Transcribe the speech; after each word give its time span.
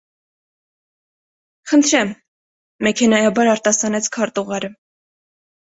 -Խնդրեմ,- 1.73 2.15
մեքենայաբար 2.89 3.53
արտասանեց 3.55 4.13
քարտուղարը: 4.19 4.75